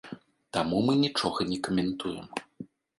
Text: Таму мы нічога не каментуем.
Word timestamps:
Таму 0.57 0.79
мы 0.87 0.97
нічога 1.03 1.39
не 1.53 1.61
каментуем. 1.69 2.27